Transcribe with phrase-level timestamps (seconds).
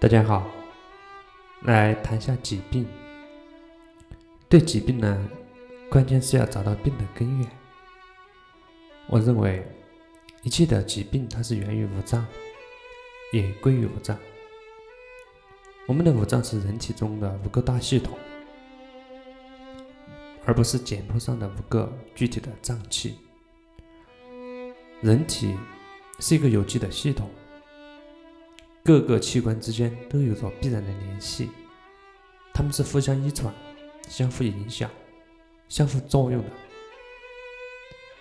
[0.00, 0.46] 大家好，
[1.62, 2.86] 来谈下疾病。
[4.48, 5.28] 对疾病呢，
[5.88, 7.48] 关键是要找到病的根源。
[9.06, 9.64] 我认为，
[10.42, 12.26] 一切的疾病它是源于五脏，
[13.32, 14.18] 也归于五脏。
[15.86, 18.18] 我们的五脏是人体中的五个大系统，
[20.44, 23.16] 而不是简谱上的五个具体的脏器。
[25.00, 25.56] 人体
[26.18, 27.30] 是一个有机的系统。
[28.84, 31.48] 各个器官之间都有着必然的联系，
[32.52, 33.50] 它们是互相依存、
[34.10, 34.90] 相互影响、
[35.70, 36.50] 相互作用的，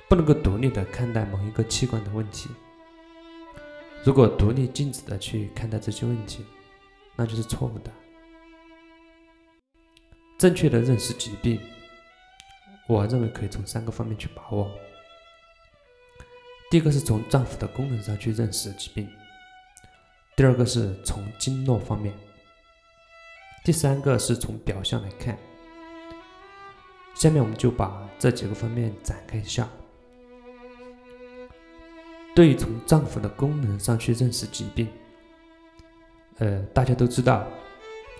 [0.08, 2.50] 不能够独立的看待某一个器官的问题。
[4.06, 6.46] 如果独立静止的去看待这些问题，
[7.18, 7.92] 那就是错误的。
[10.38, 11.60] 正确的认识疾病，
[12.88, 14.72] 我认为可以从三个方面去把握。
[16.72, 19.10] 第一个是从脏腑的功能上去认识疾病。
[20.36, 22.14] 第二个是从经络方面，
[23.64, 25.38] 第三个是从表象来看。
[27.14, 29.70] 下面我们就把这几个方面展开一下。
[32.36, 34.88] 对于从脏腑的功能上去认识疾病，
[36.40, 37.46] 呃，大家都知道，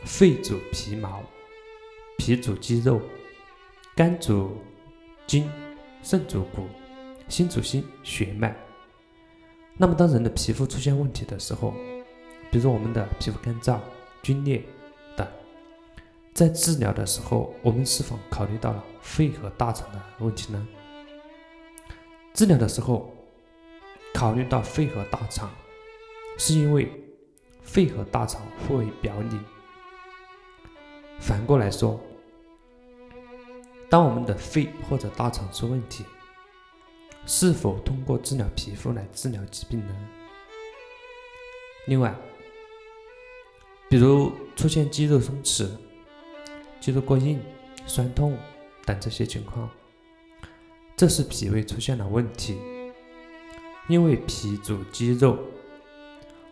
[0.06, 1.24] 肺主皮毛，
[2.20, 3.02] 脾主肌肉，
[3.96, 4.56] 肝主
[5.26, 5.50] 筋，
[6.04, 6.68] 肾主骨，
[7.28, 8.56] 心主心血脉。
[9.76, 11.74] 那么，当人的皮肤出现问题的时候，
[12.54, 13.80] 比如我们的皮肤干燥、
[14.22, 14.64] 皲裂
[15.18, 15.28] 等，
[16.36, 20.68] 在治疗的时候，我们是否考虑到了肺和大肠的问题呢？
[22.32, 23.12] 治疗的时候
[24.14, 25.50] 考虑到肺和大肠，
[26.38, 26.92] 是因为
[27.64, 29.40] 肺和大肠互为表里。
[31.20, 32.00] 反过来说，
[33.90, 36.06] 当我们的肺或者大肠出问题，
[37.26, 39.96] 是否通过治疗皮肤来治疗疾病呢？
[41.88, 42.16] 另外，
[43.94, 45.70] 比如出现肌肉松弛、
[46.80, 47.40] 肌肉过硬、
[47.86, 48.36] 酸痛
[48.86, 49.70] 等这些情况，
[50.98, 52.58] 这是脾胃出现了问题。
[53.88, 55.38] 因为脾主肌肉，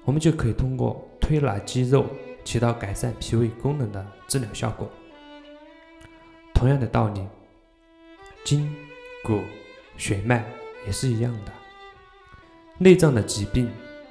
[0.04, 2.06] 我们就可以通过推拿肌肉，
[2.44, 4.88] 起到改善脾胃功能的治疗效果。
[6.54, 7.26] 同样的道理，
[8.44, 8.72] 筋、
[9.24, 9.40] 骨、
[9.98, 10.46] 血脉
[10.86, 11.52] 也是一样的。
[12.78, 13.68] 内脏的疾病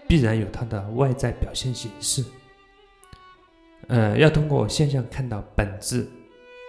[0.09, 2.25] 必然有它的外在表现形式。
[3.91, 6.07] 呃，要通过现象看到本质，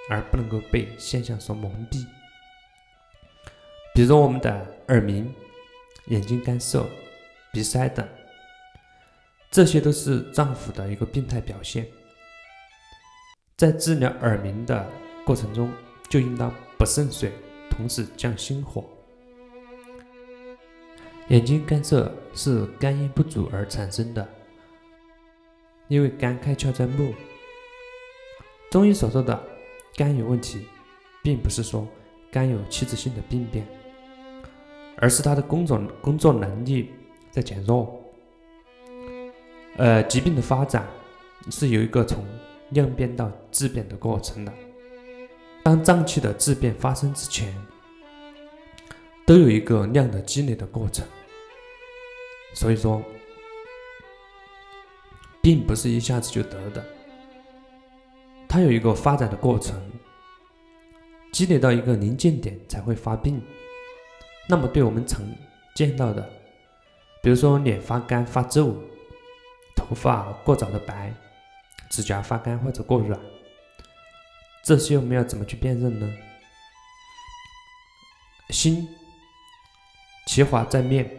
[0.09, 2.03] 而不能够被现象所蒙蔽。
[3.93, 5.31] 比如我们的耳鸣、
[6.07, 6.83] 眼睛干涩、
[7.53, 8.07] 鼻塞等，
[9.51, 11.85] 这些都是脏腑的一个病态表现。
[13.55, 14.83] 在治疗耳鸣的
[15.23, 15.71] 过程中，
[16.09, 17.31] 就应当补肾水，
[17.69, 18.83] 同时降心火。
[21.27, 24.27] 眼睛干涩是肝阴不足而产生的。
[25.91, 27.13] 因为肝开窍在目，
[28.69, 29.37] 中医所说的
[29.93, 30.65] 肝有问题，
[31.21, 31.85] 并不是说
[32.31, 33.67] 肝有器质性的病变，
[34.95, 36.93] 而是它的工作工作能力
[37.29, 38.01] 在减弱。
[39.75, 40.87] 呃，疾病的发展
[41.49, 42.25] 是有一个从
[42.69, 44.53] 量变到质变的过程的。
[45.61, 47.53] 当脏器的质变发生之前，
[49.25, 51.05] 都有一个量的积累的过程。
[52.53, 53.03] 所以说。
[55.41, 56.85] 并不是一下子就得的，
[58.47, 59.81] 它有一个发展的过程，
[61.31, 63.41] 积累到一个临界点才会发病。
[64.47, 65.21] 那么，对我们常
[65.73, 66.21] 见到的，
[67.23, 68.75] 比如说脸发干发皱，
[69.75, 71.13] 头发过早的白，
[71.89, 73.19] 指甲发干或者过软，
[74.63, 76.07] 这些我们要怎么去辨认呢？
[78.49, 78.87] 心
[80.27, 81.09] 其华在面，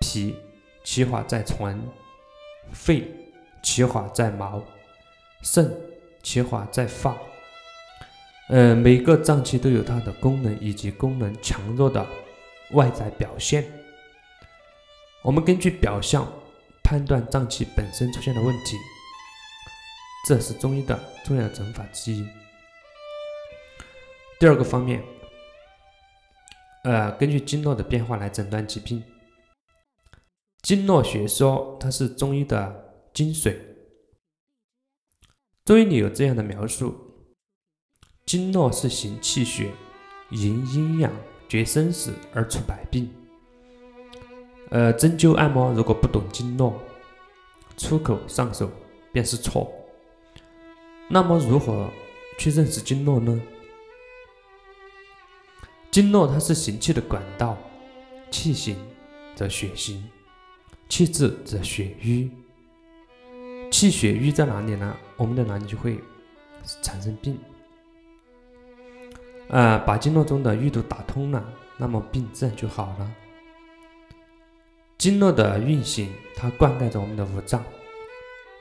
[0.00, 0.34] 脾
[0.82, 1.80] 其华在唇。
[2.70, 3.10] 肺
[3.62, 4.62] 其华在毛，
[5.42, 5.74] 肾
[6.22, 7.16] 其华在发。
[8.48, 12.06] 呃，每个脏器都有它的功能以及功能强弱的
[12.72, 13.64] 外在表现。
[15.22, 16.30] 我们根据表象
[16.82, 18.76] 判断脏器本身出现的问题，
[20.28, 22.26] 这是中医的重要诊法之一。
[24.38, 25.02] 第二个方面，
[26.84, 29.02] 呃，根据经络的变化来诊断疾病。
[30.62, 33.56] 经络学说，它是中医的精髓。
[35.64, 36.94] 中医里有这样的描述：
[38.24, 39.72] 经络是行气血、
[40.30, 41.12] 营阴阳、
[41.48, 43.12] 决生死而除百病。
[44.70, 46.80] 呃，针灸按摩如果不懂经络，
[47.76, 48.70] 出口上手
[49.12, 49.68] 便是错。
[51.08, 51.90] 那么，如何
[52.38, 53.42] 去认识经络呢？
[55.90, 57.58] 经络它是行气的管道，
[58.30, 58.76] 气行
[59.34, 60.08] 则血行。
[60.92, 62.30] 气滞则血瘀，
[63.70, 64.94] 气血瘀在哪里呢？
[65.16, 65.98] 我们的哪里就会
[66.82, 67.38] 产生病。
[69.48, 71.42] 呃，把经络中的淤堵打通了，
[71.78, 73.10] 那么病自然就好了。
[74.98, 77.64] 经络的运行，它灌溉着我们的五脏，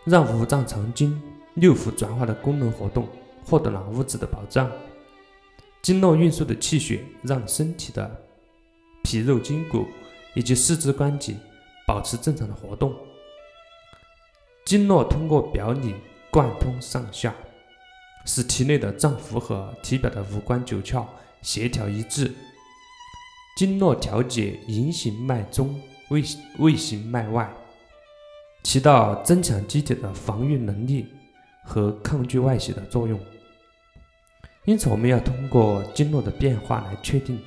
[0.06, 1.22] 让五脏藏精、
[1.56, 3.10] 六腑转化的功能活动
[3.44, 4.72] 获得了物质的保障。
[5.82, 8.10] 经络运输的气血，让身体的
[9.04, 9.86] 皮肉筋骨
[10.34, 11.36] 以及四肢关节
[11.88, 12.96] 保持正常的活动。
[14.66, 15.96] 经络通过表里
[16.30, 17.34] 贯通上下。
[18.24, 21.04] 使体内的脏腑和体表的五官九窍
[21.42, 22.32] 协调一致，
[23.58, 25.82] 经络调节营行脉中、
[26.12, 26.24] 胃
[26.60, 27.52] 胃行脉外，
[28.62, 31.08] 起到增强机体的防御能力
[31.66, 33.20] 和抗拒外邪的作用。
[34.66, 37.42] 因此，我们要通过经络的变化来确定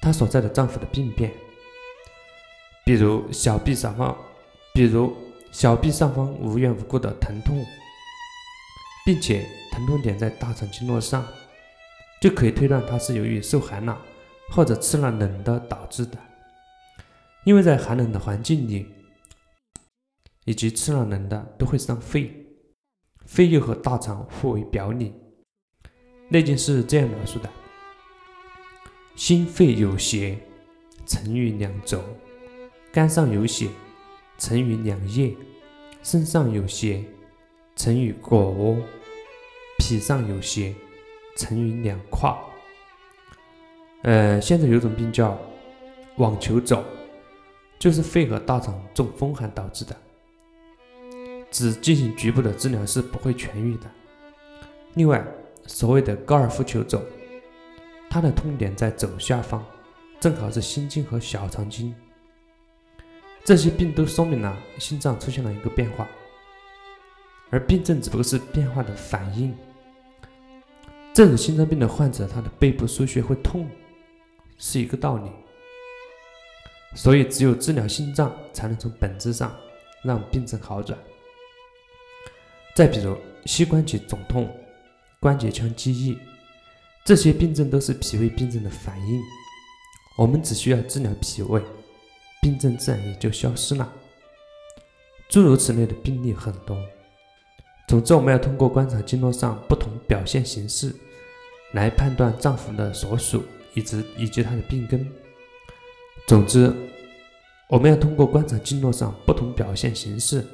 [0.00, 1.30] 它所在的脏腑的病变。
[2.84, 4.16] 比如小臂上方，
[4.74, 5.16] 比如
[5.50, 7.64] 小臂上方无缘无故的疼痛。
[9.04, 11.26] 并且疼痛点在大肠经络上，
[12.20, 14.00] 就可以推断它是由于受寒了
[14.50, 16.16] 或者吃了冷的导致的。
[17.44, 18.86] 因为在寒冷的环境里，
[20.44, 22.46] 以及吃了冷的都会伤肺，
[23.26, 25.10] 肺又和大肠互为表里。
[26.28, 27.50] 《内经》是这样描述的：
[29.16, 30.38] 心肺有邪，
[31.06, 31.98] 沉于两轴；
[32.92, 33.70] 肝上有血，
[34.36, 35.34] 沉于两叶；
[36.02, 37.02] 肾上有邪。
[37.74, 38.76] 成于果窝，
[39.78, 40.74] 脾上有邪，
[41.38, 42.38] 成于两胯。
[44.02, 45.40] 呃，现在有种病叫
[46.16, 46.84] 网球肘，
[47.78, 49.96] 就是肺和大肠中风寒导致的，
[51.50, 53.90] 只进行局部的治疗是不会痊愈的。
[54.92, 55.24] 另外，
[55.66, 57.02] 所谓的高尔夫球肘，
[58.10, 59.64] 它的痛点在肘下方，
[60.20, 61.94] 正好是心经和小肠经。
[63.44, 66.08] 这些病都说明了心脏出现了一个变化。
[67.50, 69.54] 而病症只不过是变化的反应。
[71.12, 73.68] 正如心脏病的患者，他的背部输血会痛，
[74.56, 75.30] 是一个道理。
[76.94, 79.54] 所以，只有治疗心脏，才能从本质上
[80.02, 80.98] 让病症好转。
[82.74, 84.50] 再比如，膝关节肿痛、
[85.20, 86.16] 关节腔积液，
[87.04, 89.20] 这些病症都是脾胃病症的反应。
[90.16, 91.60] 我们只需要治疗脾胃，
[92.42, 93.90] 病症自然也就消失了。
[95.30, 96.76] 诸如此类的病例很多。
[97.86, 100.94] 总之，我们要通过观察经络上不同表现形式，
[101.72, 103.44] 来判断脏腑的所属
[103.74, 105.08] 以及以及它的病根。
[106.26, 106.74] 总之，
[107.68, 110.44] 我们要通过观察经络上不同表现形式，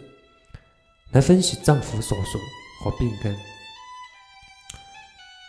[1.12, 2.38] 来分析脏腑所属
[2.84, 3.36] 和病根。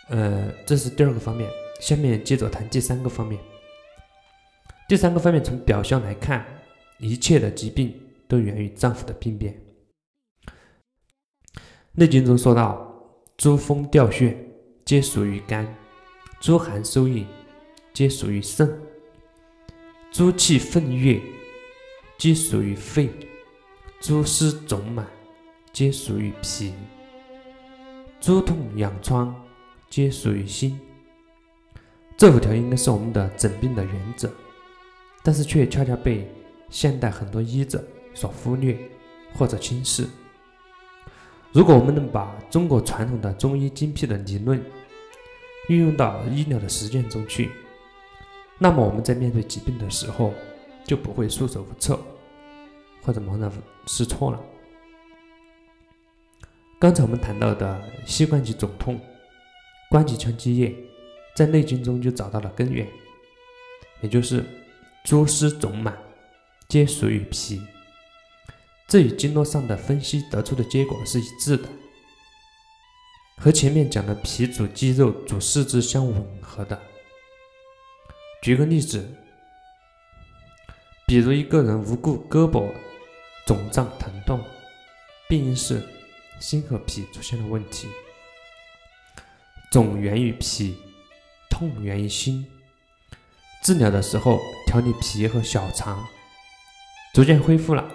[0.08, 1.48] 呃，这是第二个方面。
[1.80, 3.40] 下面接着谈第三个方面。
[4.90, 6.44] 第三个方面，从表象来看，
[6.98, 7.94] 一切的疾病
[8.26, 9.54] 都源于脏腑的病变。
[11.92, 12.92] 《内经》中说到
[13.38, 14.36] ：“诸风掉血，
[14.84, 15.64] 皆属于肝；
[16.40, 17.24] 诸寒收引，
[17.92, 18.66] 皆属于肾；
[20.10, 21.22] 诸气愤越，
[22.18, 23.08] 皆属于肺；
[24.00, 25.06] 诸湿肿满，
[25.72, 26.72] 皆属于脾；
[28.20, 29.32] 诸痛痒疮，
[29.88, 30.80] 皆属于心。”
[32.18, 34.28] 这五条应该是我们的诊病的原则，
[35.22, 36.30] 但是却恰恰被
[36.68, 37.84] 现代很多医者
[38.14, 38.78] 所忽略
[39.34, 40.08] 或者轻视。
[41.52, 44.64] 如果我们能把中国传统的中医精辟的理论
[45.68, 47.50] 运用到医疗的实践中去，
[48.58, 50.32] 那么我们在面对疾病的时候
[50.84, 51.98] 就不会束手无策
[53.02, 53.50] 或者茫然
[53.86, 54.40] 失措了。
[56.78, 58.98] 刚才我们谈到的膝关节肿痛、
[59.90, 60.74] 关节腔积液，
[61.34, 62.86] 在《内经》中就找到了根源，
[64.00, 64.44] 也就是
[65.10, 65.98] 诸湿肿满，
[66.68, 67.60] 皆属于脾。
[68.86, 71.68] 这与经络上的分析得出的结果是一致的，
[73.36, 76.80] 和前面讲的脾主肌肉、主四肢相吻合的。
[78.40, 79.04] 举个例子，
[81.08, 82.72] 比如一个人无故胳膊
[83.44, 84.40] 肿胀疼痛，
[85.28, 85.84] 病因是
[86.38, 87.88] 心和脾出现了问题，
[89.72, 90.76] 肿源于脾，
[91.50, 92.46] 痛源于心。
[93.64, 96.06] 治疗的时候调理脾和小肠，
[97.12, 97.90] 逐渐恢复了。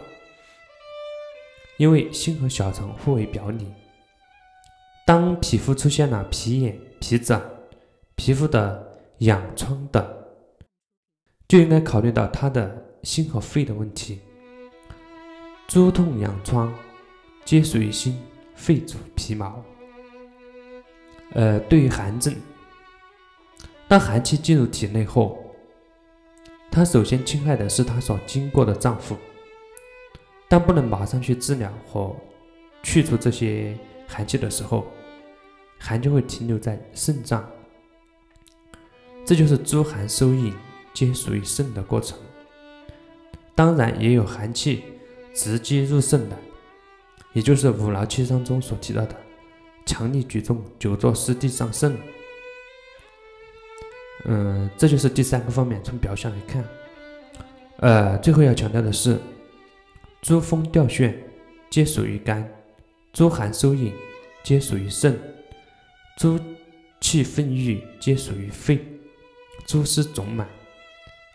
[1.78, 3.72] 因为心和小肠互为表里，
[5.06, 7.42] 当皮肤出现了皮炎、皮疹、
[8.18, 10.06] 皮肤的痒疮等，
[11.48, 14.20] 就应该考虑到他的心和肺的问题。
[15.70, 16.74] 诸痛痒疮
[17.46, 18.22] 皆属于心，
[18.54, 19.64] 肺主皮毛。
[21.32, 22.36] 呃，对于寒症，
[23.88, 25.42] 当寒气进入体内后，
[26.76, 29.16] 它首先侵害的是它所经过的脏腑。
[30.50, 32.14] 但不能马上去治疗和
[32.84, 33.74] 去除这些
[34.06, 34.86] 寒气的时候，
[35.80, 37.50] 寒就会停留在肾脏，
[39.24, 40.54] 这就是诸寒收引，
[40.94, 42.18] 皆属于肾的过程。
[43.56, 44.84] 当然，也有寒气
[45.34, 46.38] 直接入肾的，
[47.32, 49.16] 也就是五劳七伤中所提到的
[49.86, 51.98] 强力举重、久坐湿地上肾。
[54.26, 56.64] 嗯，这就是第三个方面，从表象来看。
[57.78, 59.20] 呃，最后要强调的是，
[60.22, 61.14] 诸风掉眩
[61.70, 62.50] 皆属于肝，
[63.14, 63.94] 诸寒收引
[64.44, 65.20] 皆属于肾，
[66.18, 66.40] 诸
[67.02, 68.84] 气愤郁皆属于肺，
[69.68, 70.48] 诸湿肿满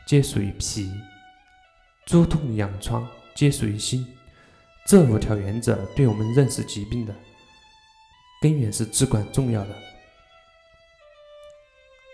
[0.07, 0.91] 皆属于脾，
[2.07, 4.07] 诸痛痒疮皆属于心。
[4.87, 7.15] 这五条原则对我们认识疾病的
[8.41, 9.90] 根源是至关重要的。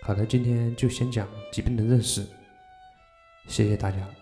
[0.07, 2.25] 好的，今天就先讲疾病的认识，
[3.45, 4.16] 谢谢大家。